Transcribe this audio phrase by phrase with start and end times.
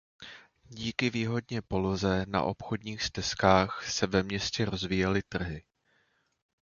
[0.69, 5.63] Díky výhodně poloze na obchodních stezkách se ve městě rozvíjely trhy.